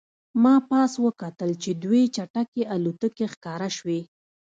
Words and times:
ما 0.43 0.55
پاس 0.69 0.91
وکتل 1.05 1.49
چې 1.63 1.69
دوې 1.83 2.03
چټکې 2.15 2.63
الوتکې 2.73 3.25
ښکاره 3.33 3.69
شوې 3.77 3.99